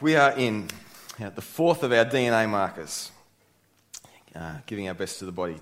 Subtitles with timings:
[0.00, 0.68] We are in
[1.18, 3.10] the fourth of our DNA markers,
[4.32, 5.56] uh, giving our best to the body.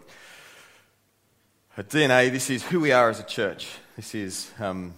[1.79, 3.67] At DNA, this is who we are as a church.
[3.97, 4.93] This is um,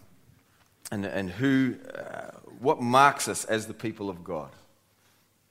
[0.91, 4.51] and, and who, uh, what marks us as the people of God.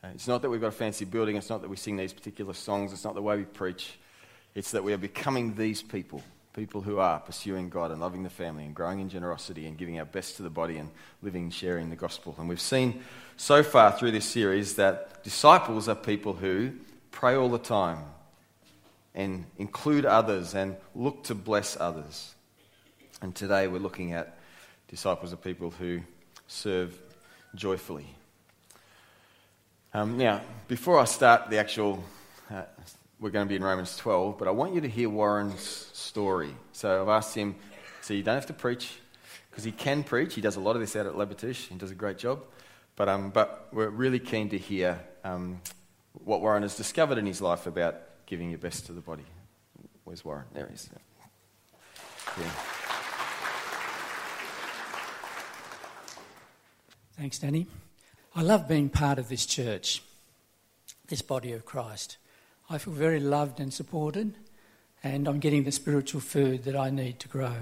[0.03, 1.37] Uh, it's not that we've got a fancy building.
[1.37, 2.91] It's not that we sing these particular songs.
[2.91, 3.97] It's not the way we preach.
[4.53, 6.21] It's that we are becoming these people
[6.57, 9.99] people who are pursuing God and loving the family and growing in generosity and giving
[9.99, 10.89] our best to the body and
[11.21, 12.33] living and sharing the gospel.
[12.39, 13.03] And we've seen
[13.35, 16.71] so far through this series that disciples are people who
[17.11, 17.99] pray all the time
[19.13, 22.33] and include others and look to bless others.
[23.21, 24.39] And today we're looking at
[24.87, 26.01] disciples are people who
[26.47, 26.99] serve
[27.53, 28.07] joyfully.
[29.93, 32.03] Um, now, before I start the actual
[32.49, 32.63] uh,
[33.19, 36.55] we're going to be in Romans 12, but I want you to hear Warren's story.
[36.71, 37.55] So I've asked him,
[38.01, 38.99] so you don't have to preach,
[39.49, 40.35] because he can preach.
[40.35, 41.67] He does a lot of this out at Labertouche.
[41.67, 42.43] He does a great job.
[42.95, 45.61] But, um, but we're really keen to hear um,
[46.13, 49.25] what Warren has discovered in his life about giving your best to the body.
[50.03, 50.45] Where's Warren?
[50.53, 50.89] There he is.
[52.39, 52.51] Yeah.
[57.17, 57.65] Thanks, Danny.
[58.35, 60.03] I love being part of this church,
[61.07, 62.17] this body of Christ.
[62.69, 64.33] I feel very loved and supported,
[65.01, 67.55] and I'm getting the spiritual food that I need to grow.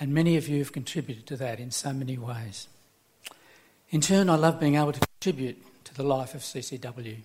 [0.00, 2.66] And many of you have contributed to that in so many ways.
[3.90, 7.18] In turn, I love being able to contribute to the life of CCW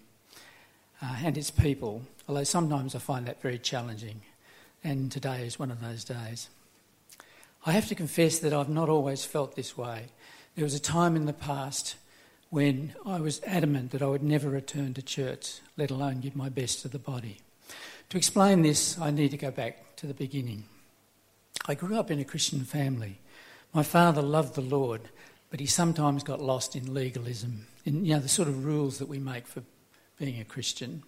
[1.02, 4.20] uh, and its people, although sometimes I find that very challenging,
[4.84, 6.50] and today is one of those days.
[7.66, 10.08] I have to confess that I've not always felt this way.
[10.56, 11.96] There was a time in the past
[12.50, 16.50] when I was adamant that I would never return to church, let alone give my
[16.50, 17.40] best to the body.
[18.10, 20.64] To explain this, I need to go back to the beginning.
[21.68, 23.20] I grew up in a Christian family.
[23.74, 25.02] My father loved the Lord,
[25.50, 29.10] but he sometimes got lost in legalism, in you know, the sort of rules that
[29.10, 29.64] we make for
[30.18, 31.04] being a Christian.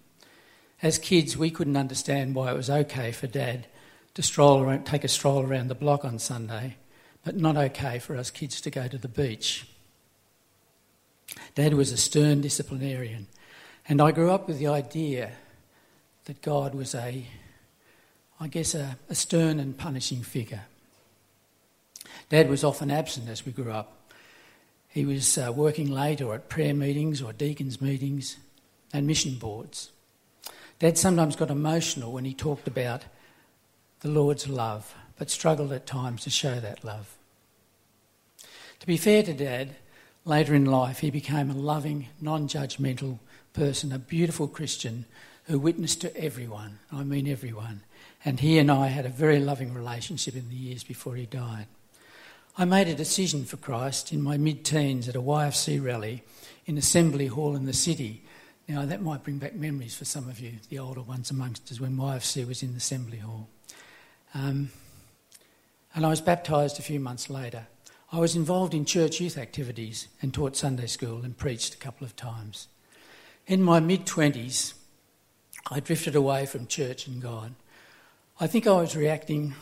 [0.82, 3.66] As kids, we couldn't understand why it was okay for Dad
[4.14, 6.76] to stroll around, take a stroll around the block on Sunday,
[7.24, 9.66] but not okay for us kids to go to the beach.
[11.54, 13.26] Dad was a stern disciplinarian,
[13.88, 15.32] and I grew up with the idea
[16.24, 17.26] that God was a,
[18.38, 20.62] I guess, a, a stern and punishing figure.
[22.28, 23.96] Dad was often absent as we grew up.
[24.88, 28.36] He was uh, working late or at prayer meetings or deacons' meetings
[28.92, 29.90] and mission boards.
[30.78, 33.04] Dad sometimes got emotional when he talked about
[34.00, 37.16] the Lord's love, but struggled at times to show that love.
[38.80, 39.76] To be fair to Dad,
[40.24, 43.18] Later in life, he became a loving, non judgmental
[43.52, 45.06] person, a beautiful Christian
[45.44, 46.78] who witnessed to everyone.
[46.92, 47.82] I mean, everyone.
[48.24, 51.66] And he and I had a very loving relationship in the years before he died.
[52.58, 56.22] I made a decision for Christ in my mid teens at a YFC rally
[56.66, 58.22] in Assembly Hall in the city.
[58.68, 61.80] Now, that might bring back memories for some of you, the older ones amongst us,
[61.80, 63.48] when YFC was in Assembly Hall.
[64.34, 64.70] Um,
[65.94, 67.66] and I was baptised a few months later.
[68.12, 72.04] I was involved in church youth activities and taught Sunday school and preached a couple
[72.04, 72.66] of times.
[73.46, 74.74] In my mid 20s,
[75.70, 77.54] I drifted away from church and God.
[78.40, 79.54] I think I was reacting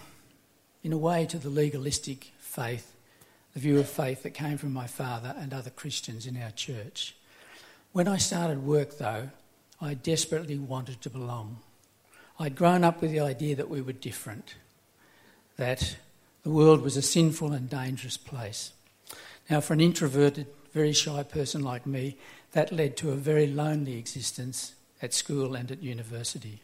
[0.82, 2.94] in a way to the legalistic faith,
[3.52, 7.16] the view of faith that came from my father and other Christians in our church.
[7.92, 9.28] When I started work, though,
[9.78, 11.58] I desperately wanted to belong.
[12.38, 14.54] I'd grown up with the idea that we were different,
[15.56, 15.96] that
[16.42, 18.72] the world was a sinful and dangerous place.
[19.50, 22.16] Now, for an introverted, very shy person like me,
[22.52, 26.62] that led to a very lonely existence at school and at university.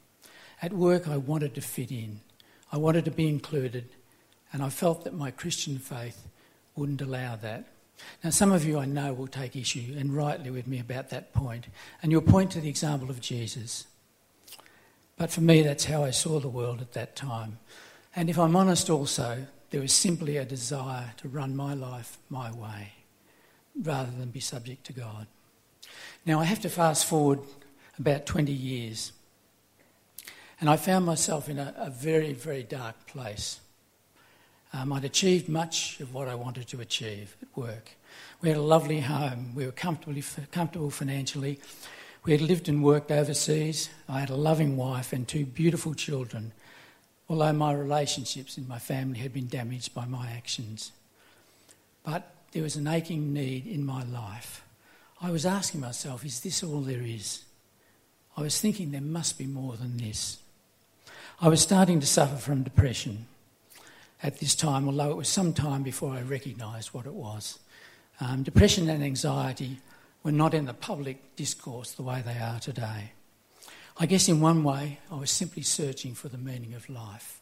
[0.62, 2.20] At work, I wanted to fit in,
[2.72, 3.88] I wanted to be included,
[4.52, 6.28] and I felt that my Christian faith
[6.76, 7.66] wouldn't allow that.
[8.22, 11.32] Now, some of you I know will take issue, and rightly, with me about that
[11.32, 11.66] point,
[12.02, 13.86] and you'll point to the example of Jesus.
[15.16, 17.58] But for me, that's how I saw the world at that time.
[18.16, 22.48] And if I'm honest also, there was simply a desire to run my life my
[22.52, 22.92] way
[23.82, 25.26] rather than be subject to God.
[26.24, 27.40] Now, I have to fast forward
[27.98, 29.10] about 20 years,
[30.60, 33.58] and I found myself in a, a very, very dark place.
[34.72, 37.96] Um, I'd achieved much of what I wanted to achieve at work.
[38.42, 40.22] We had a lovely home, we were comfortably,
[40.52, 41.58] comfortable financially.
[42.22, 43.88] We had lived and worked overseas.
[44.08, 46.52] I had a loving wife and two beautiful children
[47.28, 50.92] although my relationships in my family had been damaged by my actions.
[52.04, 54.64] But there was an aching need in my life.
[55.20, 57.44] I was asking myself, is this all there is?
[58.36, 60.38] I was thinking there must be more than this.
[61.40, 63.26] I was starting to suffer from depression
[64.22, 67.58] at this time, although it was some time before I recognised what it was.
[68.20, 69.78] Um, depression and anxiety
[70.22, 73.12] were not in the public discourse the way they are today.
[73.96, 77.40] I guess in one way, I was simply searching for the meaning of life.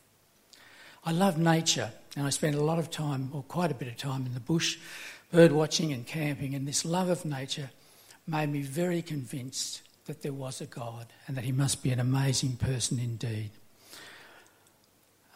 [1.05, 3.97] I love nature, and I spent a lot of time, or quite a bit of
[3.97, 4.79] time, in the bush,
[5.33, 7.71] bird watching and camping, and this love of nature
[8.27, 12.01] made me very convinced that there was a God and that he must be an
[12.01, 13.51] amazing person indeed.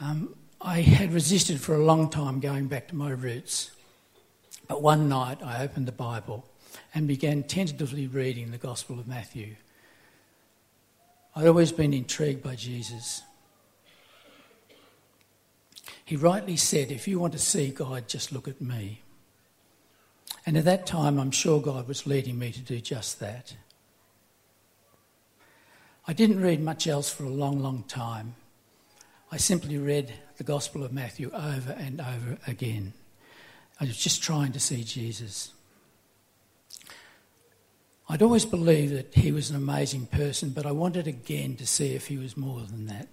[0.00, 3.70] Um, I had resisted for a long time going back to my roots,
[4.68, 6.44] but one night I opened the Bible
[6.94, 9.56] and began tentatively reading the Gospel of Matthew.
[11.36, 13.22] I'd always been intrigued by Jesus.
[16.02, 19.02] He rightly said, If you want to see God, just look at me.
[20.46, 23.54] And at that time, I'm sure God was leading me to do just that.
[26.08, 28.36] I didn't read much else for a long, long time.
[29.30, 32.94] I simply read the Gospel of Matthew over and over again.
[33.78, 35.52] I was just trying to see Jesus.
[38.08, 41.94] I'd always believed that he was an amazing person, but I wanted again to see
[41.94, 43.08] if he was more than that.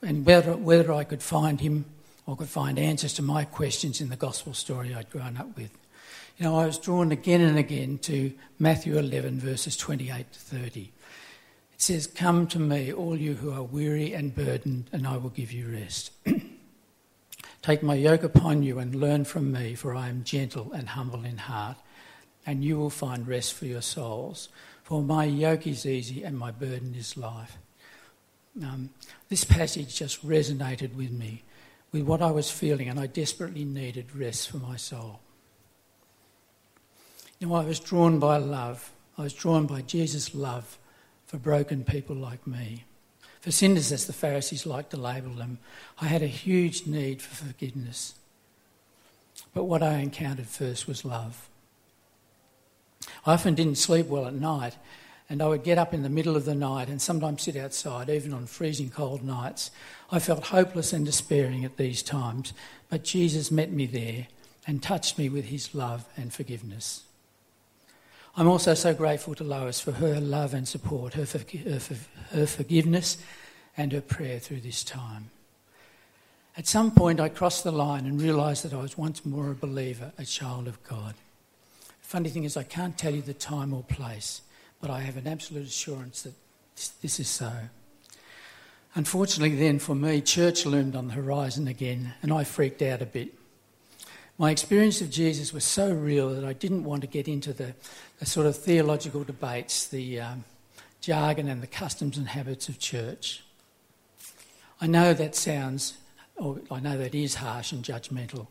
[0.00, 1.84] And whether, whether I could find him
[2.26, 5.70] or could find answers to my questions in the gospel story I'd grown up with.
[6.38, 10.80] You know, I was drawn again and again to Matthew 11, verses 28 to 30.
[10.80, 10.90] It
[11.76, 15.52] says, Come to me, all you who are weary and burdened, and I will give
[15.52, 16.10] you rest.
[17.62, 21.24] Take my yoke upon you and learn from me, for I am gentle and humble
[21.24, 21.76] in heart,
[22.46, 24.48] and you will find rest for your souls.
[24.82, 27.48] For my yoke is easy and my burden is light.
[28.62, 28.90] Um,
[29.28, 31.42] this passage just resonated with me,
[31.90, 35.20] with what I was feeling, and I desperately needed rest for my soul.
[37.40, 38.92] You know, I was drawn by love.
[39.18, 40.78] I was drawn by Jesus' love
[41.26, 42.84] for broken people like me.
[43.40, 45.58] For sinners, as the Pharisees like to label them,
[46.00, 48.14] I had a huge need for forgiveness.
[49.52, 51.48] But what I encountered first was love.
[53.26, 54.76] I often didn't sleep well at night,
[55.28, 58.10] and I would get up in the middle of the night and sometimes sit outside,
[58.10, 59.70] even on freezing cold nights.
[60.10, 62.52] I felt hopeless and despairing at these times,
[62.90, 64.26] but Jesus met me there
[64.66, 67.04] and touched me with his love and forgiveness.
[68.36, 73.16] I'm also so grateful to Lois for her love and support, her, her forgiveness,
[73.76, 75.30] and her prayer through this time.
[76.56, 79.54] At some point, I crossed the line and realised that I was once more a
[79.54, 81.14] believer, a child of God.
[82.04, 84.42] Funny thing is, I can't tell you the time or place,
[84.80, 86.34] but I have an absolute assurance that
[87.00, 87.50] this is so.
[88.94, 93.06] Unfortunately, then, for me, church loomed on the horizon again, and I freaked out a
[93.06, 93.34] bit.
[94.36, 97.74] My experience of Jesus was so real that I didn't want to get into the,
[98.18, 100.44] the sort of theological debates, the um,
[101.00, 103.42] jargon and the customs and habits of church.
[104.80, 105.94] I know that sounds,
[106.36, 108.46] or I know that is harsh and judgmental,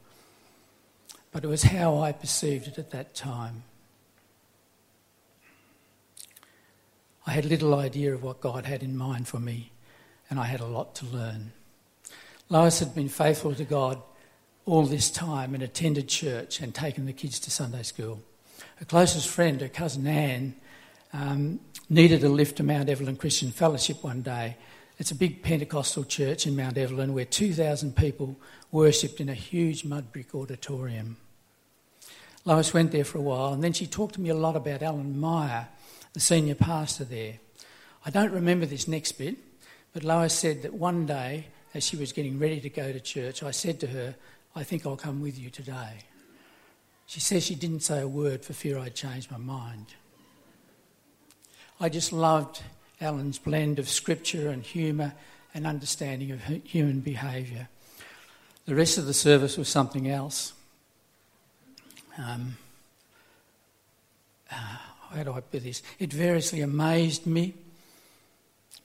[1.34, 3.64] but it was how I perceived it at that time.
[7.26, 9.72] I had little idea of what God had in mind for me,
[10.30, 11.52] and I had a lot to learn.
[12.50, 14.02] Lois had been faithful to God
[14.66, 18.22] all this time and attended church and taken the kids to Sunday school.
[18.76, 20.56] Her closest friend, her cousin Anne,
[21.14, 21.60] um,
[21.90, 24.56] needed a lift to Mount Evelyn Christian Fellowship one day.
[25.00, 28.38] It's a big Pentecostal church in Mount Evelyn where 2,000 people
[28.72, 31.18] worshipped in a huge mud brick auditorium.
[32.46, 34.82] Lois went there for a while and then she talked to me a lot about
[34.82, 35.68] Alan Meyer,
[36.14, 37.36] the senior pastor there.
[38.06, 39.38] I don't remember this next bit,
[39.94, 43.42] but Lois said that one day, as she was getting ready to go to church,
[43.44, 44.16] I said to her,
[44.56, 46.00] I think I'll come with you today.
[47.06, 49.88] She says she didn't say a word for fear I'd change my mind.
[51.80, 52.62] I just loved
[53.02, 55.14] Alan's blend of scripture and humour
[55.54, 57.70] and understanding of human behaviour.
[58.66, 60.54] The rest of the service was something else.
[62.18, 62.58] Um,
[64.52, 64.78] uh,
[65.10, 65.82] how do I put this?
[66.00, 67.54] It variously amazed me,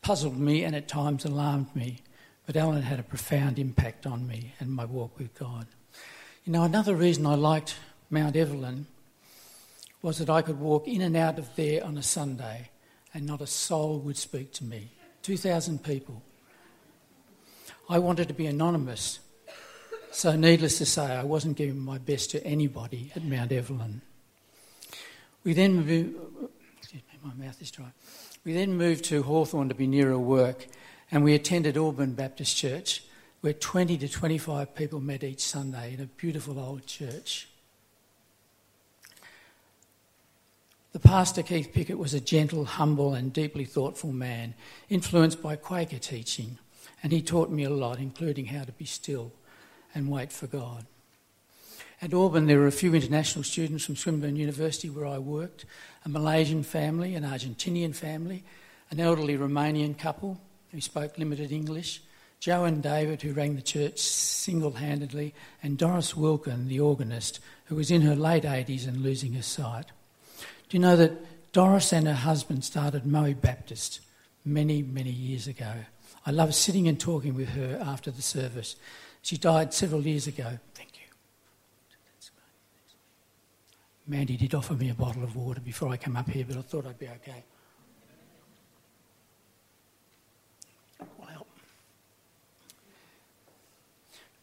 [0.03, 2.01] puzzled me, and at times alarmed me.
[2.47, 5.67] But Alan had a profound impact on me and my walk with God.
[6.45, 7.77] You know, another reason I liked
[8.11, 8.87] Mount Evelyn
[10.01, 12.71] was that I could walk in and out of there on a Sunday
[13.13, 14.91] and not a soul would speak to me.
[15.23, 16.23] 2,000 people.
[17.91, 19.19] I wanted to be anonymous,
[20.11, 24.01] so needless to say, I wasn't giving my best to anybody at Mount Evelyn.
[25.45, 26.17] We then moved,
[26.79, 27.93] excuse me, my mouth is dry.
[28.45, 30.67] We then moved to Hawthorn to be nearer work,
[31.11, 33.05] and we attended Auburn Baptist Church,
[33.41, 37.49] where 20 to 25 people met each Sunday in a beautiful old church.
[40.93, 44.55] The pastor, Keith Pickett, was a gentle, humble, and deeply thoughtful man,
[44.89, 46.59] influenced by Quaker teaching,
[47.03, 49.33] and he taught me a lot, including how to be still
[49.95, 50.87] and wait for God.
[52.01, 55.65] At Auburn, there were a few international students from Swinburne University where I worked,
[56.05, 58.45] a Malaysian family, an Argentinian family,
[58.91, 60.41] an elderly Romanian couple
[60.71, 62.01] who spoke limited English,
[62.41, 67.75] Joe and David, who rang the church single handedly, and Doris Wilkin, the organist, who
[67.75, 69.87] was in her late 80s and losing her sight.
[70.69, 74.01] Do you know that Doris and her husband started Moe Baptist
[74.45, 75.73] many, many years ago?
[76.25, 78.77] I love sitting and talking with her after the service.
[79.29, 80.59] She died several years ago.
[80.73, 81.05] Thank you.
[84.07, 86.63] Mandy did offer me a bottle of water before I came up here, but I
[86.63, 87.45] thought I'd be okay.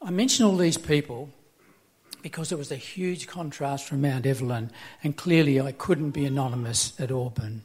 [0.04, 1.32] I mention all these people
[2.22, 4.70] because it was a huge contrast from Mount Evelyn,
[5.04, 7.64] and clearly I couldn't be anonymous at Auburn.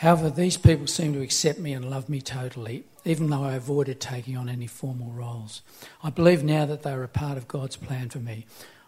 [0.00, 4.00] However, these people seemed to accept me and love me totally, even though I avoided
[4.00, 5.60] taking on any formal roles.
[6.02, 8.46] I believe now that they were a part of God's plan for me.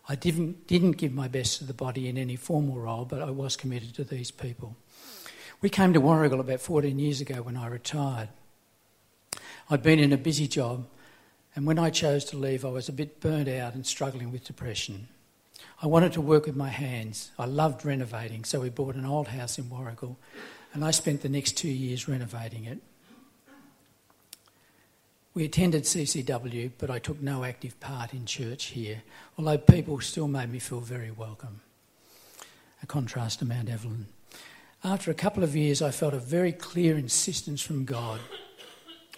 [0.08, 3.30] I didn't, didn't give my best to the body in any formal role, but I
[3.30, 4.74] was committed to these people.
[5.60, 8.30] We came to Warragul about 14 years ago when I retired.
[9.68, 10.86] I'd been in a busy job
[11.54, 14.46] and when I chose to leave, I was a bit burnt out and struggling with
[14.46, 15.08] depression.
[15.82, 17.32] I wanted to work with my hands.
[17.38, 20.16] I loved renovating, so we bought an old house in Warragul,
[20.72, 22.78] and I spent the next two years renovating it.
[25.34, 29.02] We attended CCW, but I took no active part in church here,
[29.38, 31.62] although people still made me feel very welcome.
[32.82, 34.08] A contrast to Mount Evelyn.
[34.84, 38.20] After a couple of years, I felt a very clear insistence from God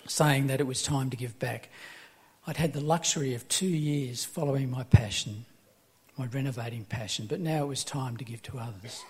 [0.07, 1.71] saying that it was time to give back.
[2.47, 5.47] I'd had the luxury of two years following my passion,
[6.19, 9.03] my renovating passion, but now it was time to give to others.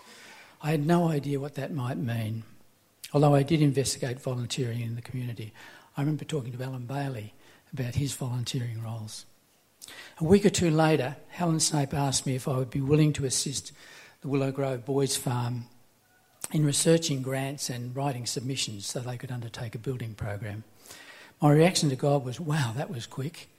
[0.65, 2.43] I had no idea what that might mean,
[3.13, 5.53] although I did investigate volunteering in the community.
[5.95, 7.35] I remember talking to Alan Bailey
[7.71, 9.27] about his volunteering roles.
[10.19, 13.27] A week or two later, Helen Snape asked me if I would be willing to
[13.27, 13.73] assist
[14.23, 15.67] the Willow Grove Boys Farm
[16.51, 20.65] in researching grants and writing submissions so they could undertake a building program.
[21.43, 23.51] My reaction to God was, wow, that was quick.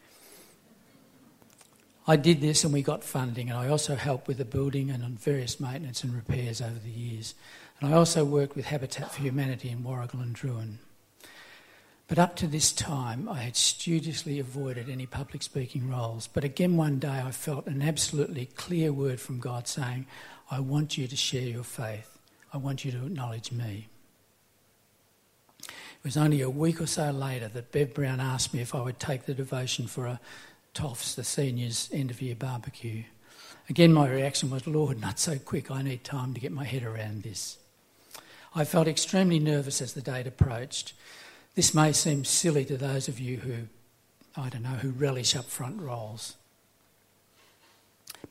[2.08, 5.04] I did this and we got funding, and I also helped with the building and
[5.04, 7.34] on various maintenance and repairs over the years.
[7.80, 10.78] And I also worked with Habitat for Humanity in Warragul and Drouin.
[12.08, 16.28] But up to this time, I had studiously avoided any public speaking roles.
[16.28, 20.06] But again, one day, I felt an absolutely clear word from God saying,
[20.52, 22.20] I want you to share your faith.
[22.54, 23.88] I want you to acknowledge me.
[25.60, 28.82] It was only a week or so later that Bev Brown asked me if I
[28.82, 30.20] would take the devotion for a
[30.76, 33.04] TOFs, the seniors' end of year barbecue.
[33.70, 35.72] Again, my reaction was, Lord, not so quick.
[35.72, 37.58] I need time to get my head around this.
[38.54, 40.94] I felt extremely nervous as the date approached.
[41.56, 43.54] This may seem silly to those of you who,
[44.38, 46.36] I don't know, who relish up front roles.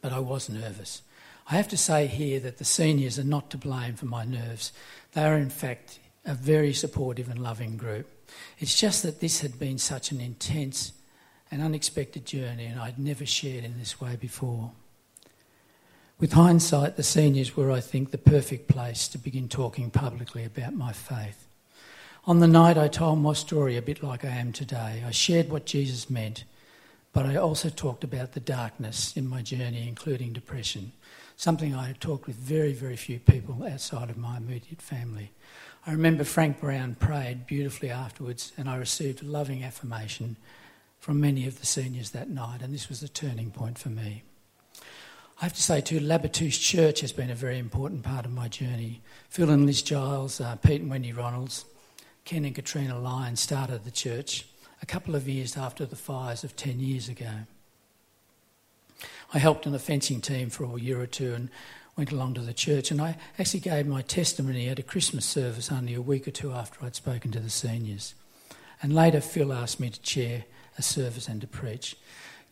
[0.00, 1.02] But I was nervous.
[1.50, 4.72] I have to say here that the seniors are not to blame for my nerves.
[5.12, 8.08] They are, in fact, a very supportive and loving group.
[8.58, 10.92] It's just that this had been such an intense
[11.54, 14.72] and unexpected journey, and I'd never shared in this way before.
[16.18, 20.74] With hindsight, the seniors were, I think, the perfect place to begin talking publicly about
[20.74, 21.46] my faith.
[22.26, 25.04] On the night, I told my story a bit like I am today.
[25.06, 26.42] I shared what Jesus meant,
[27.12, 30.90] but I also talked about the darkness in my journey, including depression,
[31.36, 35.30] something I had talked with very, very few people outside of my immediate family.
[35.86, 40.34] I remember Frank Brown prayed beautifully afterwards, and I received a loving affirmation
[41.04, 44.22] from many of the seniors that night, and this was a turning point for me.
[45.38, 48.48] I have to say, too, Labertouche Church has been a very important part of my
[48.48, 49.02] journey.
[49.28, 51.64] Phil and Liz Giles, uh, Pete and Wendy Ronalds,
[52.24, 54.46] Ken and Katrina Lyon started the church
[54.80, 57.32] a couple of years after the fires of 10 years ago.
[59.34, 61.50] I helped on the fencing team for a year or two, and
[61.98, 65.70] went along to the church, and I actually gave my testimony at a Christmas service
[65.70, 68.14] only a week or two after I'd spoken to the seniors.
[68.82, 70.44] And later, Phil asked me to chair
[70.78, 71.96] a service and to preach.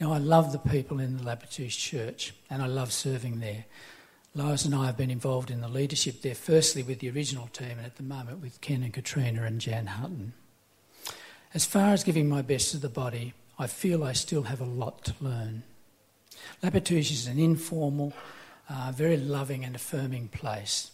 [0.01, 3.65] Now, I love the people in the Labertouche church, and I love serving there.
[4.35, 7.79] Lois and I have been involved in the leadership there, firstly with the original team,
[7.79, 10.33] and at the moment with Ken and Katrina and Jan Hutton.
[11.55, 14.65] As far as giving my best to the body, I feel I still have a
[14.65, 15.65] lot to learn.
[16.63, 18.15] Labertouche is an informal,
[18.69, 20.91] uh, very loving and affirming place.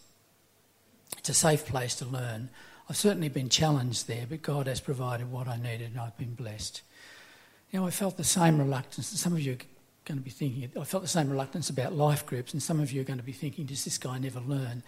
[1.17, 2.51] It's a safe place to learn.
[2.89, 6.35] I've certainly been challenged there, but God has provided what I needed and I've been
[6.35, 6.83] blessed.
[7.71, 9.11] You know, I felt the same reluctance.
[9.11, 9.59] And some of you are
[10.05, 12.93] going to be thinking, I felt the same reluctance about life groups, and some of
[12.93, 14.83] you are going to be thinking, does this guy never learn?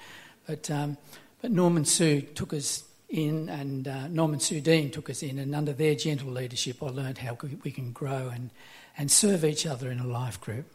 [0.47, 0.97] But, um,
[1.43, 5.55] but Norman Sue took us in, and uh, Norman Sue Dean took us in, and
[5.55, 8.51] under their gentle leadership, I learned how we can grow and,
[8.97, 10.67] and serve each other in a life group.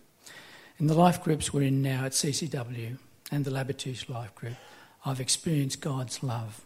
[0.77, 2.97] In the life groups we're in now at CCW
[3.31, 4.55] and the Labertouche Life Group,
[5.05, 6.62] I've experienced God's love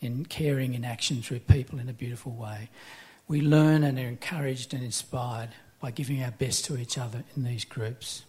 [0.00, 2.70] in caring in action through people in a beautiful way.
[3.28, 5.50] We learn and are encouraged and inspired
[5.80, 8.24] by giving our best to each other in these groups.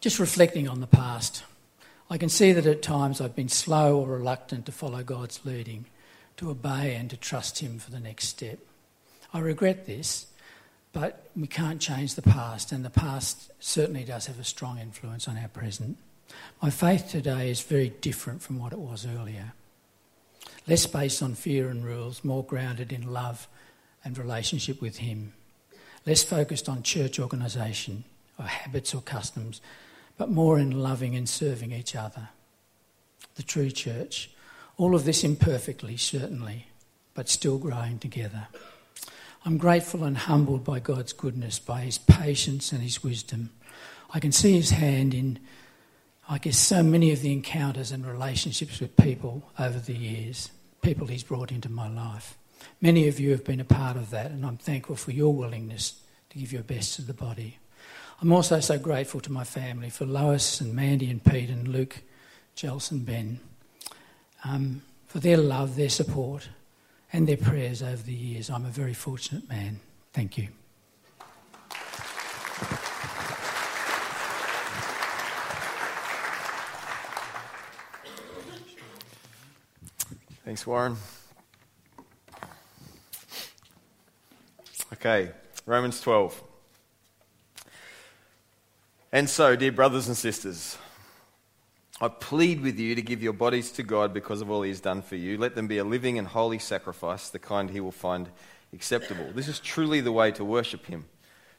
[0.00, 1.44] Just reflecting on the past,
[2.08, 5.84] I can see that at times I've been slow or reluctant to follow God's leading,
[6.38, 8.58] to obey and to trust Him for the next step.
[9.32, 10.26] I regret this,
[10.92, 15.28] but we can't change the past, and the past certainly does have a strong influence
[15.28, 15.98] on our present.
[16.62, 19.52] My faith today is very different from what it was earlier.
[20.66, 23.48] Less based on fear and rules, more grounded in love
[24.04, 25.32] and relationship with Him.
[26.06, 28.04] Less focused on church organisation
[28.38, 29.60] or habits or customs,
[30.16, 32.28] but more in loving and serving each other.
[33.36, 34.30] The true church.
[34.76, 36.66] All of this imperfectly, certainly,
[37.14, 38.48] but still growing together.
[39.44, 43.50] I'm grateful and humbled by God's goodness, by His patience and His wisdom.
[44.12, 45.38] I can see His hand in
[46.30, 51.08] I guess, so many of the encounters and relationships with people over the years, people
[51.08, 52.38] he's brought into my life.
[52.80, 56.00] Many of you have been a part of that, and I'm thankful for your willingness
[56.30, 57.58] to give your best to the body.
[58.22, 62.00] I'm also so grateful to my family for Lois and Mandy and Pete and Luke,
[62.54, 63.40] Jels and Ben,
[64.44, 66.48] um, for their love, their support,
[67.12, 68.50] and their prayers over the years.
[68.50, 69.80] I'm a very fortunate man.
[70.12, 70.46] Thank you.
[80.50, 80.96] Thanks, Warren.
[84.94, 85.30] Okay,
[85.64, 86.42] Romans 12.
[89.12, 90.76] And so, dear brothers and sisters,
[92.00, 94.80] I plead with you to give your bodies to God because of all He has
[94.80, 95.38] done for you.
[95.38, 98.28] Let them be a living and holy sacrifice, the kind He will find
[98.72, 99.30] acceptable.
[99.32, 101.04] This is truly the way to worship Him.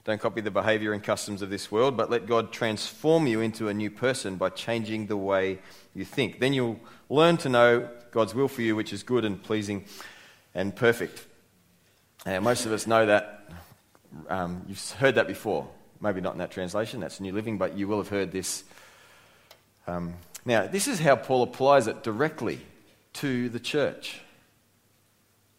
[0.03, 3.67] Don't copy the behavior and customs of this world, but let God transform you into
[3.67, 5.59] a new person by changing the way
[5.93, 6.39] you think.
[6.39, 6.79] Then you'll
[7.09, 9.85] learn to know God's will for you, which is good and pleasing
[10.55, 11.25] and perfect.
[12.25, 13.37] And most of us know that.
[14.27, 15.67] Um, you've heard that before.
[16.01, 18.63] Maybe not in that translation, that's New Living, but you will have heard this.
[19.85, 22.59] Um, now, this is how Paul applies it directly
[23.13, 24.19] to the church.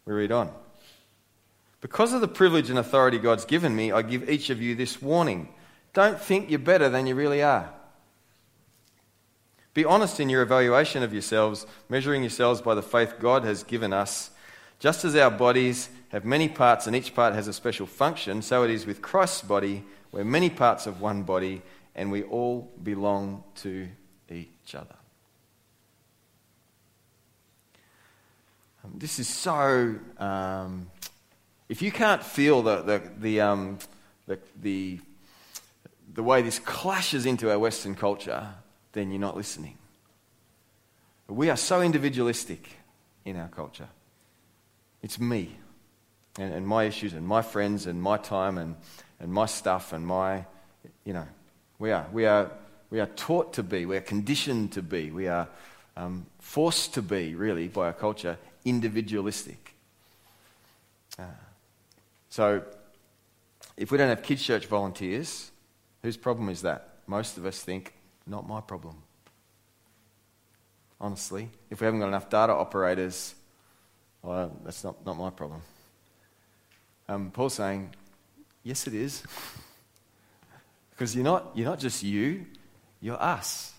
[0.05, 0.51] We read on.
[1.83, 5.01] Because of the privilege and authority God's given me, I give each of you this
[5.01, 5.49] warning.
[5.91, 7.73] Don't think you're better than you really are.
[9.73, 13.91] Be honest in your evaluation of yourselves, measuring yourselves by the faith God has given
[13.91, 14.31] us.
[14.79, 18.63] Just as our bodies have many parts and each part has a special function, so
[18.63, 19.83] it is with Christ's body.
[20.13, 21.61] We're many parts of one body
[21.95, 23.89] and we all belong to
[24.29, 24.95] each other.
[28.85, 29.95] Um, this is so.
[30.17, 30.87] Um,
[31.73, 33.79] if you can't feel the, the, the, um,
[34.27, 34.99] the, the,
[36.13, 38.47] the way this clashes into our Western culture,
[38.91, 39.79] then you're not listening.
[41.27, 42.69] We are so individualistic
[43.25, 43.87] in our culture.
[45.01, 45.55] It's me
[46.37, 48.75] and, and, my issues and my friends and my time and,
[49.19, 50.45] and my stuff and my,
[51.05, 51.25] you know,
[51.79, 52.05] we are.
[52.13, 52.51] We are,
[52.91, 55.47] we are taught to be, we are conditioned to be, we are
[55.97, 59.73] um, forced to be, really, by our culture, individualistic.
[61.17, 61.23] Uh,
[62.33, 62.63] so,
[63.77, 65.51] if we don't have kids' church volunteers,
[66.01, 66.95] whose problem is that?
[67.05, 67.93] Most of us think
[68.25, 69.03] not my problem.
[70.99, 73.35] Honestly, if we haven't got enough data operators,
[74.23, 75.61] well, that's not, not my problem.
[77.07, 77.93] Um, Paul's saying,
[78.63, 79.21] yes, it is.
[80.89, 82.47] because you're not, you're not just you,
[82.99, 83.73] you're us.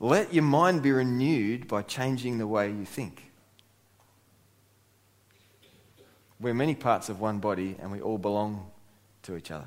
[0.00, 3.26] Let your mind be renewed by changing the way you think.
[6.38, 8.70] We're many parts of one body and we all belong
[9.22, 9.66] to each other.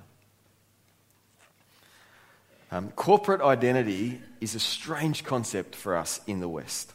[2.71, 6.93] Um, corporate identity is a strange concept for us in the West.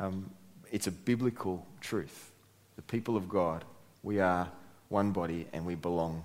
[0.00, 0.30] Um,
[0.70, 2.30] it's a biblical truth.
[2.76, 3.64] The people of God,
[4.02, 4.48] we are
[4.88, 6.24] one body and we belong.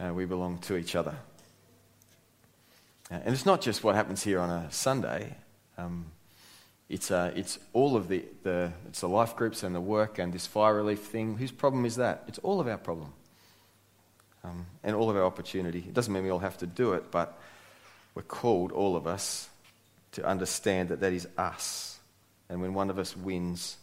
[0.00, 1.14] Uh, we belong to each other.
[3.10, 5.36] Uh, and it's not just what happens here on a Sunday.
[5.78, 6.06] Um,
[6.92, 10.30] it's, uh, it's all of the, the, it's the life groups and the work and
[10.30, 11.38] this fire relief thing.
[11.38, 12.22] Whose problem is that?
[12.28, 13.14] It's all of our problem
[14.44, 15.78] um, and all of our opportunity.
[15.78, 17.40] It doesn't mean we all have to do it, but
[18.14, 19.48] we're called, all of us,
[20.12, 21.98] to understand that that is us.
[22.50, 23.78] And when one of us wins,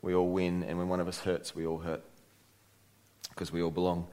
[0.00, 2.04] we all win, and when one of us hurts, we all hurt.
[3.30, 4.06] Because we all belong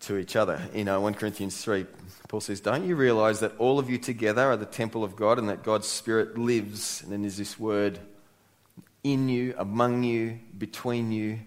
[0.00, 0.60] to each other.
[0.74, 1.86] You know, 1 Corinthians 3,
[2.28, 5.38] Paul says, Don't you realize that all of you together are the temple of God
[5.38, 7.02] and that God's Spirit lives?
[7.02, 7.98] And then there's this word
[9.04, 11.40] in you, among you, between you.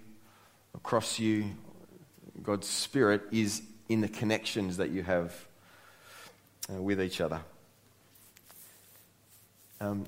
[0.76, 1.46] across you.
[2.42, 5.34] God's Spirit is in the connections that you have
[6.70, 7.42] uh, with each other.
[9.80, 10.06] Um,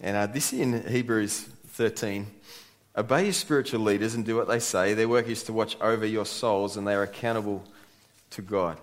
[0.00, 2.26] and uh, this in Hebrews 13
[2.96, 4.92] Obey your spiritual leaders and do what they say.
[4.94, 7.64] Their work is to watch over your souls, and they are accountable
[8.30, 8.78] to God.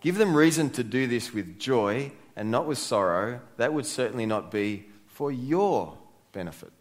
[0.00, 3.40] Give them reason to do this with joy and not with sorrow.
[3.58, 5.96] That would certainly not be for your
[6.32, 6.72] benefit.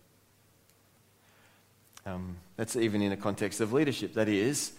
[2.05, 4.13] Um, that's even in the context of leadership.
[4.13, 4.71] That is,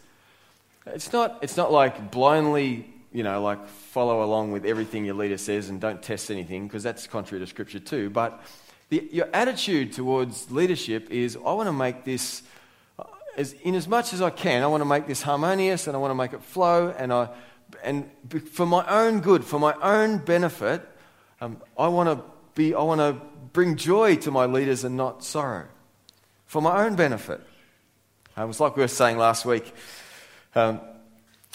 [0.87, 5.37] it's not, it's not like blindly, you know, like follow along with everything your leader
[5.39, 8.09] says and don't test anything, because that's contrary to Scripture too.
[8.09, 8.43] But
[8.89, 12.43] the, your attitude towards leadership is I want to make this,
[12.99, 13.05] uh,
[13.37, 15.99] as, in as much as I can, I want to make this harmonious and I
[15.99, 16.95] want to make it flow.
[16.97, 17.29] And, I,
[17.83, 18.09] and
[18.53, 20.87] for my own good, for my own benefit,
[21.41, 23.21] um, I want to be, I want to
[23.53, 25.67] bring joy to my leaders and not sorrow.
[26.47, 27.41] For my own benefit.
[28.37, 29.75] Um, it's like we were saying last week.
[30.55, 30.81] Um,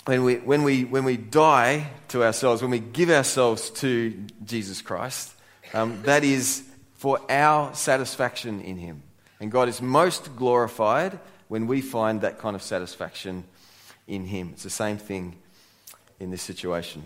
[0.05, 4.11] when we, when, we, when we die to ourselves, when we give ourselves to
[4.43, 5.33] Jesus Christ,
[5.73, 6.63] um, that is
[7.01, 9.01] for our satisfaction in Him.
[9.39, 13.43] And God is most glorified when we find that kind of satisfaction
[14.07, 14.51] in Him.
[14.53, 15.35] It's the same thing
[16.19, 17.03] in this situation.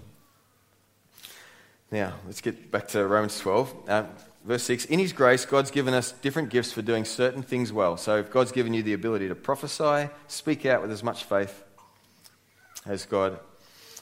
[1.92, 3.74] Now, let's get back to Romans 12.
[3.88, 4.04] Uh,
[4.44, 7.96] verse 6 In His grace, God's given us different gifts for doing certain things well.
[7.96, 11.64] So, if God's given you the ability to prophesy, speak out with as much faith
[12.86, 13.40] as God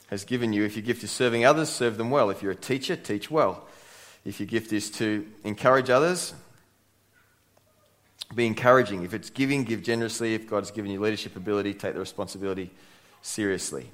[0.08, 0.64] has given you.
[0.64, 2.32] If your gift is serving others, serve them well.
[2.32, 3.68] If you're a teacher, teach well.
[4.26, 6.34] If your gift is to encourage others,
[8.34, 9.04] be encouraging.
[9.04, 10.34] If it's giving, give generously.
[10.34, 12.72] If God's given you leadership ability, take the responsibility
[13.22, 13.90] seriously.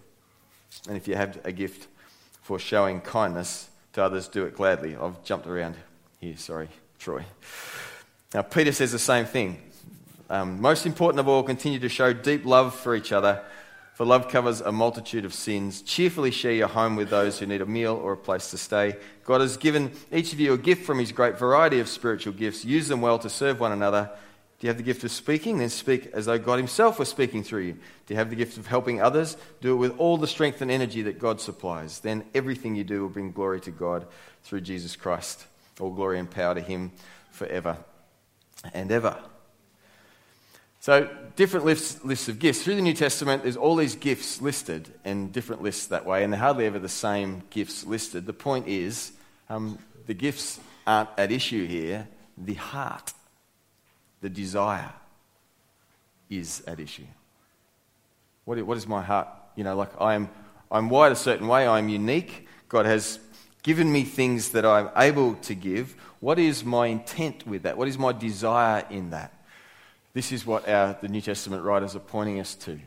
[0.88, 1.88] And if you have a gift
[2.42, 4.96] for showing kindness to others, do it gladly.
[4.96, 5.76] I've jumped around
[6.20, 7.26] here, sorry, Troy.
[8.34, 9.62] Now, Peter says the same thing.
[10.30, 13.44] Um, most important of all, continue to show deep love for each other
[14.00, 15.82] for love covers a multitude of sins.
[15.82, 18.96] Cheerfully share your home with those who need a meal or a place to stay.
[19.26, 22.64] God has given each of you a gift from his great variety of spiritual gifts.
[22.64, 24.10] Use them well to serve one another.
[24.58, 25.58] Do you have the gift of speaking?
[25.58, 27.74] Then speak as though God Himself were speaking through you.
[27.74, 29.36] Do you have the gift of helping others?
[29.60, 32.00] Do it with all the strength and energy that God supplies.
[32.00, 34.08] Then everything you do will bring glory to God
[34.46, 35.46] through Jesus Christ.
[35.78, 36.94] All glory and power to Him
[37.32, 37.76] forever
[38.74, 39.18] and ever.
[40.82, 42.64] So, different lists, lists of gifts.
[42.64, 46.32] Through the New Testament, there's all these gifts listed and different lists that way, and
[46.32, 48.26] they're hardly ever the same gifts listed.
[48.26, 49.12] The point is,
[49.50, 52.08] um, the gifts aren't at issue here.
[52.38, 53.14] The heart,
[54.22, 54.94] the desire,
[56.30, 57.08] is at issue.
[58.46, 59.28] What, is my heart?
[59.56, 60.30] You know, like I am,
[60.72, 62.48] I'm wired a certain way, I'm unique.
[62.70, 63.20] God has
[63.64, 65.96] given me things that I'm able to give.
[66.22, 67.78] What is my intent with that?
[67.78, 69.34] What is my desire in that?
[70.14, 72.80] This is what our, the New Testament writers are pointing us to.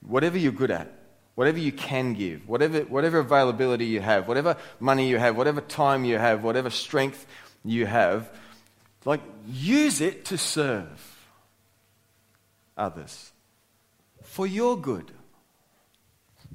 [0.00, 0.92] Whatever you're good at,
[1.34, 6.04] whatever you can give, whatever, whatever availability you have, whatever money you have, whatever time
[6.04, 7.26] you have, whatever strength
[7.64, 8.30] you have,
[9.04, 11.18] like use it to serve
[12.76, 13.32] others
[14.22, 15.10] for your good.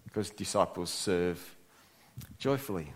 [0.06, 1.56] Because disciples serve
[2.38, 2.94] joyfully.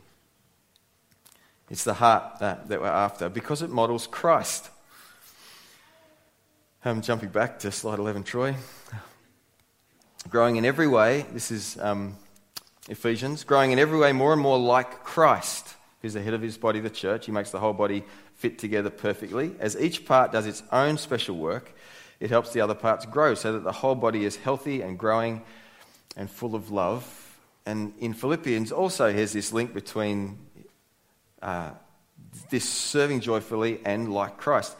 [1.69, 4.69] It's the heart that, that we're after because it models Christ.
[6.85, 8.55] Um, jumping back to slide 11, Troy.
[10.29, 12.15] Growing in every way, this is um,
[12.87, 16.57] Ephesians, growing in every way more and more like Christ, who's the head of his
[16.57, 17.25] body, the church.
[17.25, 19.51] He makes the whole body fit together perfectly.
[19.59, 21.75] As each part does its own special work,
[22.21, 25.41] it helps the other parts grow so that the whole body is healthy and growing
[26.15, 27.37] and full of love.
[27.65, 30.39] And in Philippians, also, has this link between
[31.41, 31.71] uh,
[32.49, 34.77] this serving joyfully and like Christ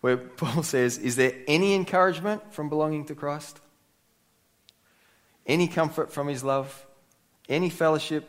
[0.00, 3.60] where Paul says, Is there any encouragement from belonging to Christ?
[5.46, 6.86] Any comfort from his love?
[7.48, 8.28] Any fellowship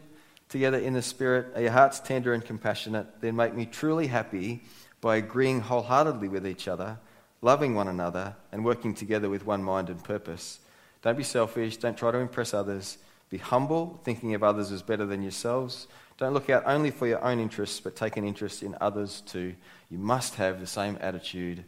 [0.49, 1.47] together in the Spirit?
[1.55, 3.21] Are your hearts tender and compassionate?
[3.21, 4.63] Then make me truly happy
[5.01, 6.99] by agreeing wholeheartedly with each other,
[7.41, 10.59] loving one another, and working together with one mind and purpose.
[11.01, 11.77] Don't be selfish.
[11.77, 12.97] Don't try to impress others.
[13.29, 15.87] Be humble, thinking of others as better than yourselves.
[16.17, 19.55] Don't look out only for your own interests, but take an interest in others too.
[19.91, 21.65] You must have the same attitude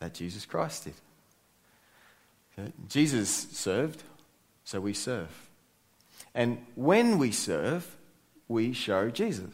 [0.00, 0.94] that Jesus Christ did.
[2.58, 2.72] Okay?
[2.88, 4.02] Jesus served,
[4.64, 5.28] so we serve.
[6.34, 7.96] And when we serve,
[8.48, 9.50] we show Jesus.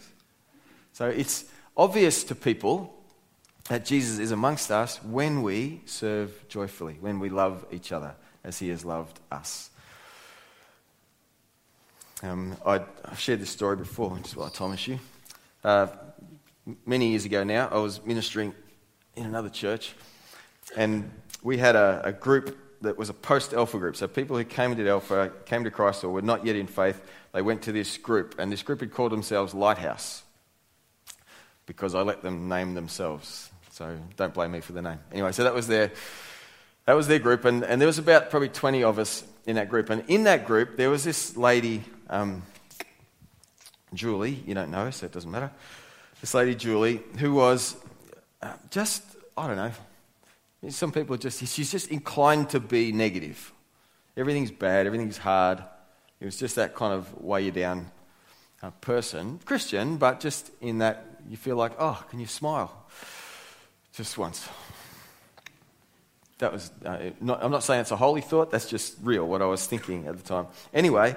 [0.92, 1.44] So it's
[1.76, 2.94] obvious to people
[3.68, 8.58] that Jesus is amongst us when we serve joyfully, when we love each other as
[8.58, 9.70] he has loved us.
[12.22, 15.00] Um, I, have shared this story before, just while I promise you.
[15.64, 15.88] Uh,
[16.86, 18.54] many years ago now, I was ministering
[19.16, 19.94] in another church,
[20.76, 21.10] and
[21.42, 23.96] we had a, a group that was a post Alpha group.
[23.96, 27.00] So people who came into Alpha, came to Christ, or were not yet in faith,
[27.32, 28.34] they went to this group.
[28.38, 30.22] And this group had called themselves Lighthouse
[31.66, 33.50] because I let them name themselves.
[33.70, 34.98] So don't blame me for the name.
[35.12, 35.92] Anyway, so that was their,
[36.86, 37.44] that was their group.
[37.44, 39.88] And, and there was about probably 20 of us in that group.
[39.88, 42.42] And in that group, there was this lady, um,
[43.94, 44.42] Julie.
[44.46, 45.50] You don't know her, so it doesn't matter.
[46.22, 47.76] This lady, Julie, who was
[48.40, 49.02] uh, just,
[49.36, 49.72] I don't know,
[50.70, 53.52] some people just, she's just inclined to be negative.
[54.16, 55.64] Everything's bad, everything's hard.
[56.20, 57.90] It was just that kind of weigh you down
[58.62, 59.40] uh, person.
[59.44, 62.72] Christian, but just in that you feel like, oh, can you smile?
[63.92, 64.48] Just once.
[66.38, 69.42] That was, uh, not, I'm not saying it's a holy thought, that's just real, what
[69.42, 70.46] I was thinking at the time.
[70.72, 71.16] Anyway,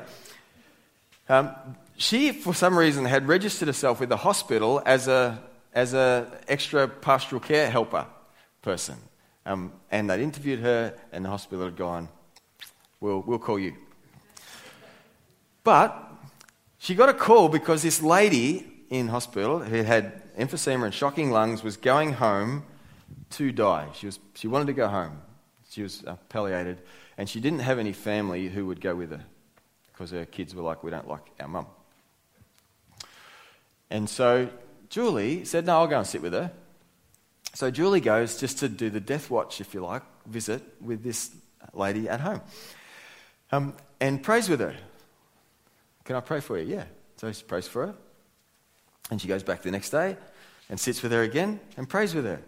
[1.30, 1.52] um,
[1.98, 5.42] she, for some reason, had registered herself with the hospital as a
[5.76, 8.08] as an extra pastoral care helper
[8.62, 8.96] person.
[9.46, 12.10] Um, and they'd interviewed her, and the hospital had gone,
[13.00, 13.76] we'll, we'll call you.
[15.64, 15.96] But
[16.80, 21.62] she got a call because this lady in hospital who had emphysema and shocking lungs
[21.62, 22.64] was going home
[23.32, 23.90] to die.
[23.94, 25.22] She, was, she wanted to go home.
[25.70, 26.78] She was uh, palliated,
[27.18, 29.26] and she didn't have any family who would go with her
[29.92, 31.68] because her kids were like, We don't like our mum.
[33.96, 34.50] And so
[34.90, 36.52] Julie said, No, I'll go and sit with her.
[37.54, 41.32] So Julie goes just to do the death watch, if you like, visit with this
[41.72, 42.42] lady at home.
[43.54, 44.76] Um, and prays with her.
[46.04, 46.76] Can I pray for you?
[46.76, 46.84] Yeah.
[47.16, 47.96] So she prays for her.
[49.12, 50.18] And she goes back the next day
[50.70, 52.42] and sits with her again and prays with her.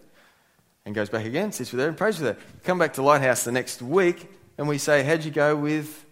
[0.85, 2.43] And goes back again, sits with her and prays with her.
[2.65, 6.05] Come back to Lighthouse the next week and we say, How'd you go with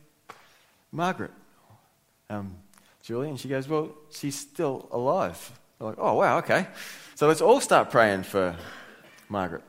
[0.94, 1.32] Margaret?
[2.30, 2.56] Um,
[3.06, 3.30] Julie?
[3.30, 5.52] And she goes, Well, she's still alive.
[5.78, 6.66] We're like, Oh, wow, okay.
[7.14, 8.56] So let's all start praying for
[9.30, 9.62] Margaret.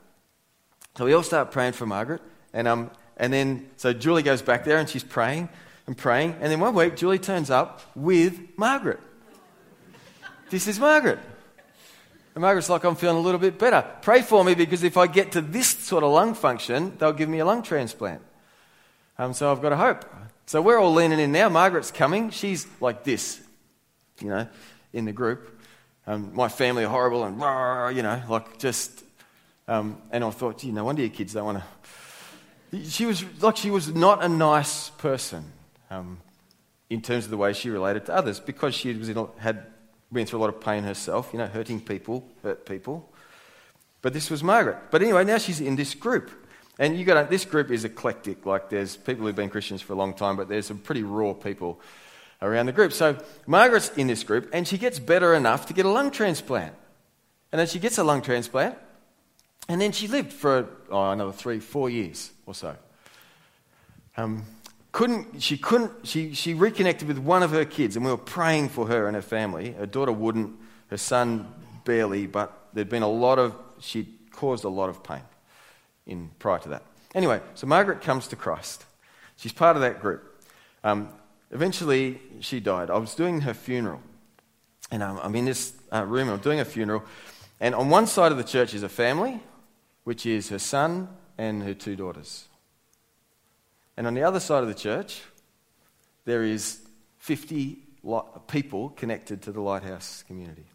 [0.96, 2.22] So we all start praying for Margaret.
[2.54, 5.50] And, um, and then, so Julie goes back there and she's praying
[5.86, 6.36] and praying.
[6.40, 9.00] And then one week, Julie turns up with Margaret.
[10.48, 11.18] This is Margaret.
[12.34, 13.84] And Margaret's like, I'm feeling a little bit better.
[14.00, 17.28] Pray for me because if I get to this sort of lung function, they'll give
[17.28, 18.22] me a lung transplant.
[19.18, 20.06] Um, so I've got a hope.
[20.46, 21.48] So we're all leaning in now.
[21.48, 22.30] Margaret's coming.
[22.30, 23.40] She's like this,
[24.20, 24.48] you know,
[24.92, 25.60] in the group.
[26.06, 27.36] Um, my family are horrible and,
[27.96, 29.02] you know, like just
[29.68, 31.62] um, and I thought, gee, no wonder your kids don't want
[32.70, 32.84] to.
[32.84, 35.44] She was like she was not a nice person
[35.90, 36.18] um,
[36.90, 39.66] in terms of the way she related to others because she was in, had
[40.12, 43.12] been through a lot of pain herself, you know, hurting people, hurt people.
[44.02, 44.78] But this was Margaret.
[44.90, 46.30] But anyway, now she's in this group.
[46.78, 48.44] And you got this group is eclectic.
[48.44, 51.32] Like there's people who've been Christians for a long time, but there's some pretty raw
[51.32, 51.80] people
[52.42, 52.92] around the group.
[52.92, 56.74] So Margaret's in this group, and she gets better enough to get a lung transplant.
[57.50, 58.76] And then she gets a lung transplant,
[59.68, 62.76] and then she lived for oh, another three, four years or so.
[64.18, 64.44] Um,
[64.92, 68.68] couldn't, she couldn't, she, she reconnected with one of her kids, and we were praying
[68.68, 69.72] for her and her family.
[69.72, 70.56] Her daughter wouldn't,
[70.88, 71.50] her son
[71.84, 75.22] barely, but there'd been a lot of, she caused a lot of pain
[76.06, 76.82] in prior to that.
[77.14, 78.84] Anyway, so Margaret comes to Christ.
[79.36, 80.44] She's part of that group.
[80.84, 81.08] Um,
[81.50, 82.90] eventually, she died.
[82.90, 84.00] I was doing her funeral,
[84.90, 87.04] and um, I'm in this uh, room, I'm doing a funeral,
[87.60, 89.40] and on one side of the church is a family,
[90.04, 92.48] which is her son and her two daughters.
[93.96, 95.22] And on the other side of the church,
[96.26, 96.80] there is
[97.18, 97.78] 50
[98.46, 100.66] people connected to the Lighthouse community.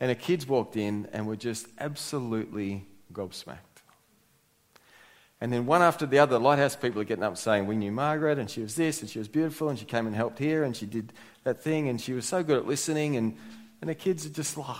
[0.00, 3.73] And her kids walked in and were just absolutely gobsmacked.
[5.44, 7.92] And then one after the other, the Lighthouse people are getting up saying, We knew
[7.92, 10.64] Margaret, and she was this, and she was beautiful, and she came and helped here,
[10.64, 13.18] and she did that thing, and she was so good at listening.
[13.18, 13.36] And,
[13.82, 14.78] and the kids are just like,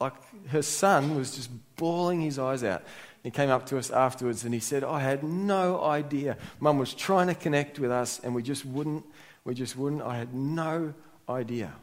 [0.00, 0.14] like
[0.48, 2.82] her son was just bawling his eyes out.
[3.22, 6.38] He came up to us afterwards and he said, I had no idea.
[6.58, 9.04] Mum was trying to connect with us and we just wouldn't.
[9.44, 10.00] We just wouldn't.
[10.00, 10.94] I had no
[11.28, 11.74] idea.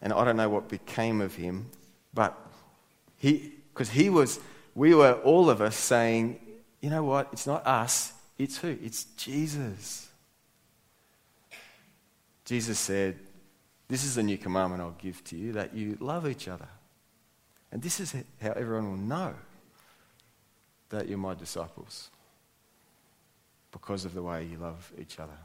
[0.00, 1.66] And I don't know what became of him,
[2.14, 2.34] but
[3.18, 4.40] he, because he was,
[4.74, 6.40] we were all of us saying,
[6.80, 7.28] you know what?
[7.32, 8.76] It's not us, it's who?
[8.82, 10.08] It's Jesus.
[12.44, 13.20] Jesus said,
[13.86, 16.66] this is a new commandment I'll give to you that you love each other.
[17.70, 19.34] And this is how everyone will know
[20.88, 22.10] that you're my disciples
[23.70, 25.38] because of the way you love each other.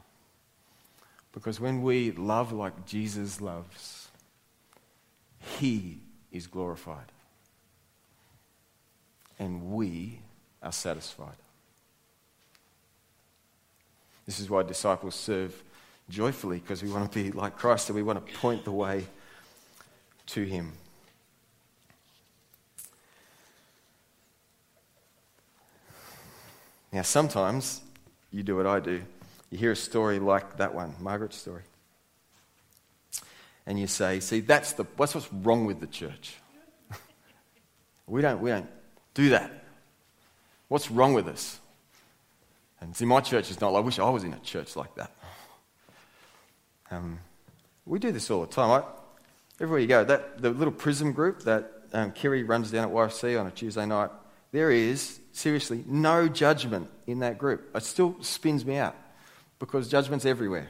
[1.30, 4.08] Because when we love like Jesus loves,
[5.60, 6.00] He
[6.32, 7.13] is glorified
[9.44, 10.20] and we
[10.62, 11.36] are satisfied.
[14.24, 15.62] This is why disciples serve
[16.08, 19.04] joyfully, because we want to be like Christ and we want to point the way
[20.28, 20.72] to Him.
[26.90, 27.82] Now, sometimes
[28.32, 29.02] you do what I do.
[29.50, 31.62] You hear a story like that one, Margaret's story.
[33.66, 36.36] And you say, see, that's, the, what's what's wrong with the church.
[38.06, 38.68] we, don't, we don't
[39.14, 39.64] do that.
[40.68, 41.58] What's wrong with us?
[42.80, 44.94] And see, my church is not like, I wish I was in a church like
[44.96, 45.10] that.
[46.90, 47.18] Um,
[47.86, 48.70] we do this all the time.
[48.70, 48.82] I,
[49.60, 53.40] everywhere you go, that, the little prism group that um, Kerry runs down at YFC
[53.40, 54.10] on a Tuesday night,
[54.52, 57.70] there is, seriously, no judgment in that group.
[57.74, 58.96] It still spins me out
[59.58, 60.68] because judgment's everywhere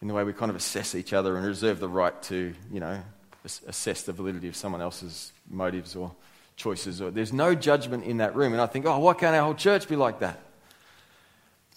[0.00, 2.80] in the way we kind of assess each other and reserve the right to, you
[2.80, 3.00] know,
[3.66, 6.12] assess the validity of someone else's motives or
[6.56, 7.00] choices.
[7.00, 8.52] Or, there's no judgment in that room.
[8.52, 10.40] And I think, oh, why can't our whole church be like that?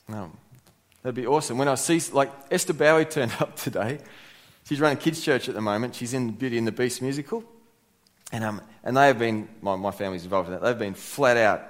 [0.07, 0.31] No,
[1.03, 1.57] that'd be awesome.
[1.57, 3.99] When I see, like, Esther Bowie turned up today.
[4.65, 5.95] She's running kids' church at the moment.
[5.95, 7.43] She's in Beauty and the Beast musical.
[8.31, 11.37] And, um, and they have been, my, my family's involved in that, they've been flat
[11.37, 11.61] out.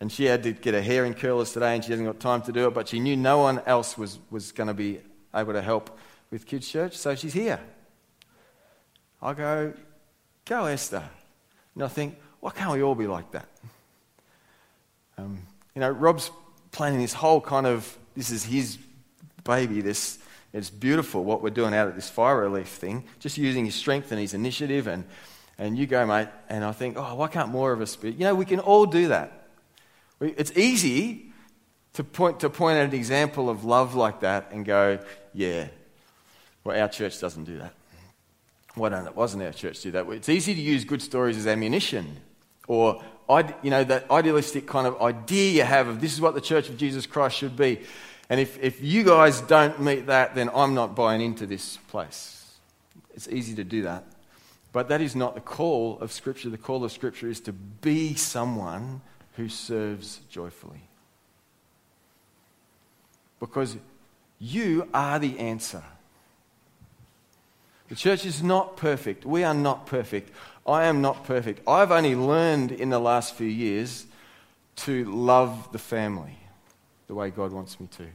[0.00, 2.42] And she had to get her hair in curlers today and she hasn't got time
[2.42, 5.00] to do it, but she knew no one else was, was going to be
[5.34, 5.98] able to help
[6.30, 7.58] with kids' church, so she's here.
[9.20, 9.72] I go,
[10.44, 11.02] go, Esther.
[11.74, 13.48] And I think, why can't we all be like that?
[15.16, 15.40] Um,
[15.74, 16.30] you know, Rob's
[16.70, 18.78] planning this whole kind of, this is his
[19.44, 20.18] baby, this,
[20.52, 24.12] it's beautiful what we're doing out of this fire relief thing, just using his strength
[24.12, 25.04] and his initiative and
[25.58, 28.12] and you go, mate, and I think, oh, why can't more of us be?
[28.12, 29.48] You know, we can all do that.
[30.20, 31.32] It's easy
[31.94, 35.00] to point, to point at an example of love like that and go,
[35.34, 35.66] yeah,
[36.62, 37.74] well, our church doesn't do that.
[38.74, 39.16] Why don't it?
[39.16, 40.08] Wasn't our church do that?
[40.10, 42.18] It's easy to use good stories as ammunition,
[42.68, 43.02] or
[43.62, 46.68] you know that idealistic kind of idea you have of this is what the Church
[46.68, 47.80] of Jesus Christ should be.
[48.30, 52.56] And if, if you guys don't meet that, then I'm not buying into this place.
[53.14, 54.04] It's easy to do that.
[54.70, 56.50] But that is not the call of Scripture.
[56.50, 59.00] The call of Scripture is to be someone
[59.36, 60.82] who serves joyfully.
[63.40, 63.76] Because
[64.38, 65.82] you are the answer.
[67.88, 69.24] The church is not perfect.
[69.24, 70.30] We are not perfect.
[70.68, 71.66] I am not perfect.
[71.66, 74.06] I've only learned in the last few years
[74.76, 76.38] to love the family
[77.06, 78.06] the way God wants me to.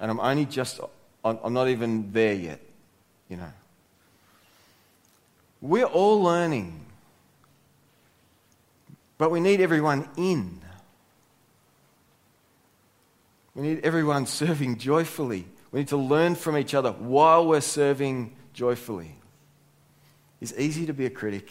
[0.00, 0.80] And I'm only just,
[1.24, 2.60] I'm not even there yet,
[3.28, 3.52] you know.
[5.60, 6.86] We're all learning.
[9.18, 10.60] But we need everyone in.
[13.56, 15.46] We need everyone serving joyfully.
[15.72, 19.16] We need to learn from each other while we're serving joyfully.
[20.40, 21.50] It's easy to be a critic,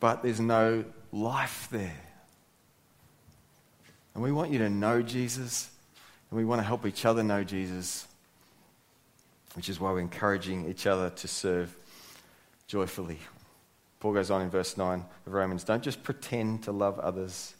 [0.00, 2.00] but there's no life there.
[4.14, 5.70] And we want you to know Jesus,
[6.30, 8.06] and we want to help each other know Jesus,
[9.54, 11.74] which is why we're encouraging each other to serve
[12.66, 13.18] joyfully.
[14.00, 17.54] Paul goes on in verse 9 of Romans don't just pretend to love others,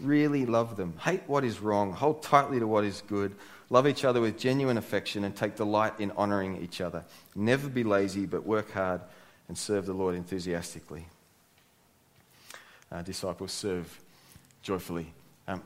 [0.00, 0.94] really love them.
[1.00, 3.34] Hate what is wrong, hold tightly to what is good,
[3.70, 7.04] love each other with genuine affection, and take delight in honoring each other.
[7.34, 9.00] Never be lazy, but work hard
[9.48, 11.06] and serve the Lord enthusiastically.
[12.90, 14.00] Uh, disciples serve
[14.62, 15.12] joyfully.
[15.48, 15.62] Um,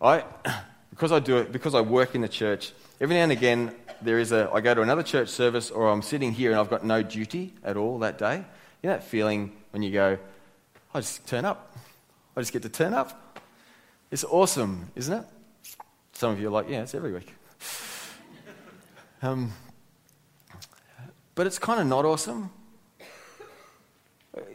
[0.00, 0.24] I,
[0.90, 4.18] because I do it, because I work in the church, every now and again there
[4.18, 6.84] is a, I go to another church service or I'm sitting here and I've got
[6.84, 8.44] no duty at all that day.
[8.82, 10.18] You know that feeling when you go,
[10.92, 11.76] I just turn up.
[12.36, 13.38] I just get to turn up.
[14.10, 15.24] It's awesome, isn't it?
[16.12, 17.32] Some of you are like, yeah, it's every week.
[19.24, 19.52] Um,
[21.36, 22.50] but it's kind of not awesome.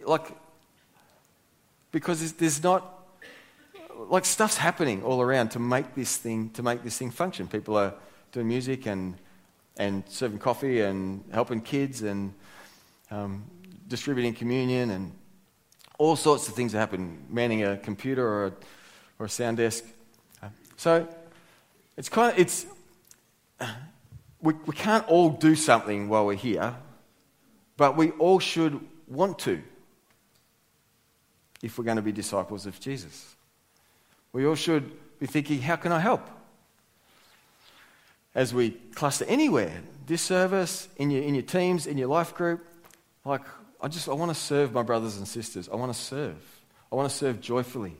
[0.03, 0.29] Like,
[1.91, 3.07] because there's, not,
[4.09, 7.47] like stuff's happening all around to make this thing to make this thing function.
[7.47, 7.93] People are
[8.31, 9.15] doing music and
[9.77, 12.33] and serving coffee and helping kids and
[13.11, 13.43] um,
[13.87, 15.11] distributing communion and
[15.97, 18.53] all sorts of things that happen, manning a computer or a,
[19.19, 19.83] or a sound desk.
[20.75, 21.07] So
[21.95, 22.65] it's kind of, it's,
[24.41, 26.75] we, we can't all do something while we're here,
[27.77, 29.61] but we all should want to
[31.61, 33.35] if we're going to be disciples of Jesus.
[34.33, 36.29] We all should be thinking, how can I help?
[38.37, 42.63] as we cluster anywhere, this service, in your, in your teams, in your life group,
[43.25, 43.41] like,
[43.81, 45.67] I just, I want to serve my brothers and sisters.
[45.67, 46.37] I want to serve.
[46.91, 47.97] I want to serve joyfully.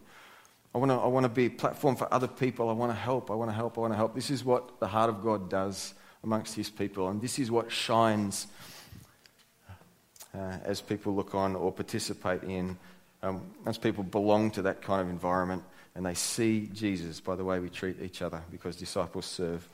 [0.75, 2.69] I want to, I want to be a platform for other people.
[2.69, 3.31] I want to help.
[3.31, 3.79] I want to help.
[3.79, 4.13] I want to help.
[4.13, 7.09] This is what the heart of God does amongst his people.
[7.09, 8.45] And this is what shines
[10.35, 12.77] uh, as people look on or participate in,
[13.23, 13.41] um,
[13.81, 15.63] people belong to that kind of environment
[15.95, 19.67] and they see Jesus by the way we treat each other because disciples serve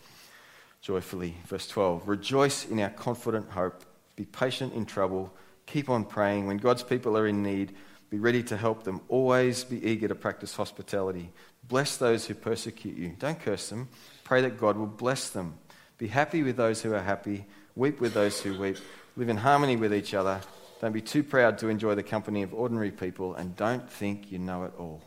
[0.81, 1.35] joyfully.
[1.47, 3.83] Verse 12 Rejoice in our confident hope,
[4.15, 5.33] be patient in trouble,
[5.65, 6.47] keep on praying.
[6.47, 7.75] When God's people are in need,
[8.09, 9.01] be ready to help them.
[9.09, 11.31] Always be eager to practice hospitality.
[11.67, 13.15] Bless those who persecute you.
[13.19, 13.89] Don't curse them.
[14.23, 15.55] Pray that God will bless them.
[15.97, 17.45] Be happy with those who are happy.
[17.75, 18.77] Weep with those who weep.
[19.15, 20.41] Live in harmony with each other.
[20.83, 23.35] Don't be too proud to enjoy the company of ordinary people.
[23.35, 25.01] And don't think you know it all.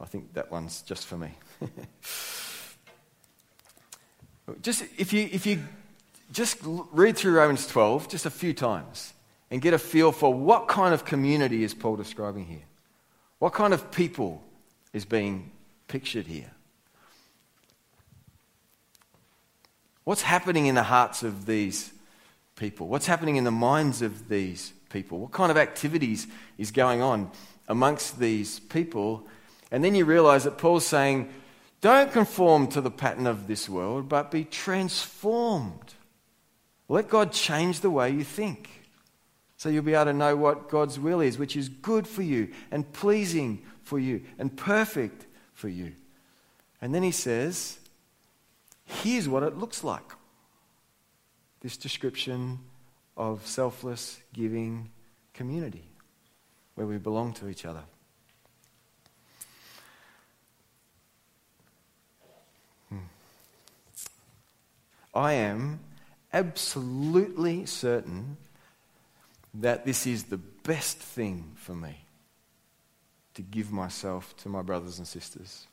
[0.00, 1.30] I think that one's just for me.
[4.62, 5.60] just if you, if you
[6.32, 9.12] just read through Romans 12 just a few times
[9.48, 12.64] and get a feel for what kind of community is Paul describing here.
[13.38, 14.42] What kind of people
[14.92, 15.52] is being
[15.86, 16.50] pictured here?
[20.02, 21.92] What's happening in the hearts of these
[22.56, 22.88] people?
[22.88, 25.18] What's happening in the minds of these people?
[25.18, 26.26] What kind of activities
[26.56, 27.30] is going on
[27.68, 29.26] amongst these people?
[29.70, 31.28] And then you realize that Paul's saying,
[31.82, 35.94] don't conform to the pattern of this world, but be transformed.
[36.88, 38.70] Let God change the way you think.
[39.58, 42.48] So you'll be able to know what God's will is, which is good for you
[42.70, 45.92] and pleasing for you and perfect for you.
[46.80, 47.78] And then he says,
[48.84, 50.12] here's what it looks like
[51.60, 52.60] this description
[53.16, 54.90] of selfless, giving
[55.32, 55.84] community
[56.74, 57.82] where we belong to each other.
[62.90, 62.98] Hmm.
[65.14, 65.80] I am
[66.32, 68.36] absolutely certain
[69.54, 72.04] that this is the best thing for me
[73.34, 75.66] to give myself to my brothers and sisters.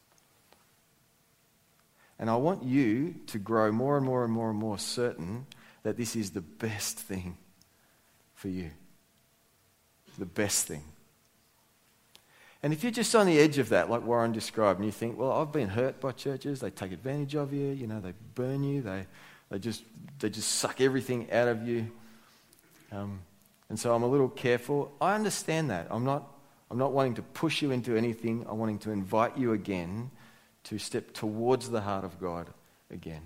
[2.20, 5.46] And I want you to grow more and more and more and more certain
[5.84, 7.38] that this is the best thing
[8.34, 8.72] for you.
[10.18, 10.84] The best thing.
[12.62, 15.20] And if you're just on the edge of that, like Warren described, and you think,
[15.20, 18.64] well, I've been hurt by churches, they take advantage of you, you know, they burn
[18.64, 19.06] you, they,
[19.50, 19.84] they, just,
[20.20, 21.92] they just suck everything out of you.
[22.94, 23.20] Um,
[23.70, 24.94] and so I'm a little careful.
[25.02, 25.88] I understand that.
[25.90, 26.32] I'm not,
[26.72, 28.46] I'm not wanting to push you into anything.
[28.48, 30.10] I'm wanting to invite you again
[30.66, 32.48] to step towards the heart of God
[32.90, 33.24] again.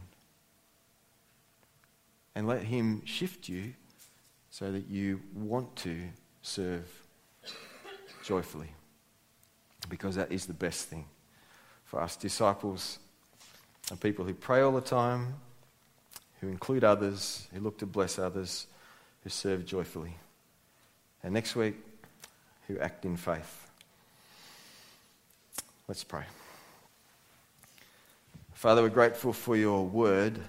[2.38, 3.73] And let Him shift you
[4.51, 5.99] so that you want to
[6.43, 6.88] serve
[8.23, 8.69] joyfully.
[9.89, 11.05] Because that is the best thing
[11.83, 12.99] for us disciples
[13.89, 15.33] and people who pray all the time,
[16.39, 18.67] who include others, who look to bless others,
[19.23, 20.13] who serve joyfully.
[21.23, 21.73] And next week,
[22.67, 23.67] who act in faith.
[25.88, 26.25] Let's pray.
[28.53, 30.39] Father, we're grateful for your word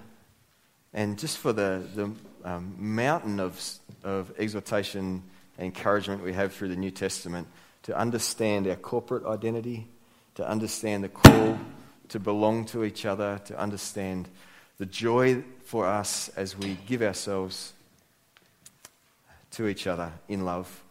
[0.93, 2.11] and just for the, the
[2.43, 3.61] um, mountain of,
[4.03, 5.23] of exhortation
[5.57, 7.47] and encouragement we have through the New Testament
[7.83, 9.87] to understand our corporate identity,
[10.35, 11.59] to understand the call
[12.09, 14.27] to belong to each other, to understand
[14.77, 17.73] the joy for us as we give ourselves
[19.51, 20.83] to each other in love.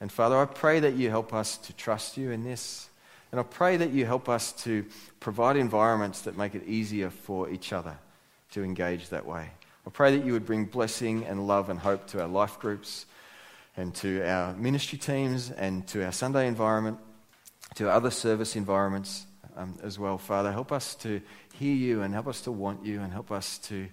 [0.00, 2.88] And Father, I pray that you help us to trust you in this.
[3.32, 4.84] And I pray that you help us to
[5.20, 7.96] provide environments that make it easier for each other
[8.56, 9.50] to engage that way.
[9.86, 13.04] I pray that you would bring blessing and love and hope to our life groups
[13.76, 16.96] and to our ministry teams and to our Sunday environment,
[17.74, 19.26] to other service environments
[19.58, 20.16] um, as well.
[20.16, 21.20] Father, help us to
[21.52, 23.88] hear you and help us to want you and help us to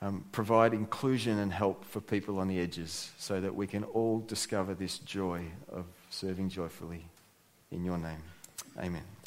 [0.00, 4.20] um, provide inclusion and help for people on the edges so that we can all
[4.20, 7.04] discover this joy of serving joyfully.
[7.70, 8.22] In your name,
[8.78, 9.19] amen.